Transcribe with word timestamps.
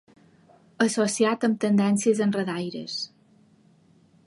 Associat 0.85 1.45
amb 1.47 1.59
tendències 1.67 2.23
enredaires. 2.27 2.97